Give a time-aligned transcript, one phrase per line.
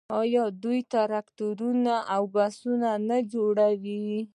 [0.21, 4.09] آیا دوی ټراکټورونه او بسونه نه جوړوي؟